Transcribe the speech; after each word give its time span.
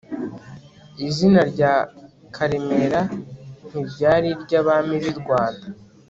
izina 1.07 1.41
rya 1.51 1.73
karemera 2.35 3.01
ntiryari 3.69 4.29
iry'abami 4.33 4.95
b'i 5.03 5.13
rwanda 5.21 5.65